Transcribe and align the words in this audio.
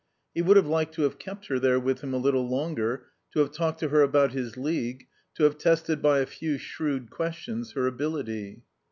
He 0.33 0.41
would 0.41 0.57
have 0.57 0.65
liked 0.65 0.95
to 0.95 1.03
have 1.03 1.19
kept 1.19 1.45
her 1.45 1.59
there 1.59 1.79
with 1.79 2.01
him 2.01 2.11
a 2.11 2.17
little 2.17 2.49
longer, 2.49 3.03
to 3.33 3.39
have 3.41 3.51
talked 3.51 3.79
to 3.81 3.89
her 3.89 4.01
about 4.01 4.31
his 4.31 4.57
League, 4.57 5.05
to 5.35 5.43
have 5.43 5.59
tested 5.59 6.01
by 6.01 6.21
a 6.21 6.25
few 6.25 6.57
shrewd 6.57 7.11
questions 7.11 7.73
her 7.73 7.85
ability. 7.85 8.63